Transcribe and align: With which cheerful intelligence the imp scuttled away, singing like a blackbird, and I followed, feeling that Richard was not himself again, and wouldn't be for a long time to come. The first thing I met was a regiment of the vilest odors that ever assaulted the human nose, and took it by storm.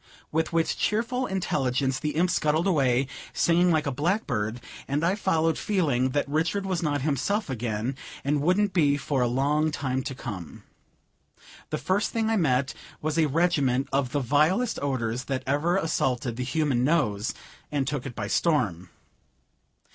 With 0.31 0.51
which 0.51 0.79
cheerful 0.79 1.27
intelligence 1.27 1.99
the 1.99 2.15
imp 2.15 2.31
scuttled 2.31 2.65
away, 2.65 3.05
singing 3.33 3.69
like 3.69 3.85
a 3.85 3.91
blackbird, 3.91 4.59
and 4.87 5.03
I 5.05 5.13
followed, 5.13 5.59
feeling 5.59 6.09
that 6.09 6.27
Richard 6.27 6.65
was 6.65 6.81
not 6.81 7.03
himself 7.03 7.51
again, 7.51 7.95
and 8.23 8.41
wouldn't 8.41 8.73
be 8.73 8.97
for 8.97 9.21
a 9.21 9.27
long 9.27 9.69
time 9.69 10.01
to 10.05 10.15
come. 10.15 10.63
The 11.69 11.77
first 11.77 12.09
thing 12.09 12.31
I 12.31 12.35
met 12.35 12.73
was 12.99 13.19
a 13.19 13.27
regiment 13.27 13.89
of 13.93 14.11
the 14.11 14.19
vilest 14.21 14.79
odors 14.81 15.25
that 15.25 15.43
ever 15.45 15.77
assaulted 15.77 16.35
the 16.35 16.43
human 16.43 16.83
nose, 16.83 17.35
and 17.71 17.85
took 17.85 18.07
it 18.07 18.15
by 18.15 18.25
storm. 18.25 18.89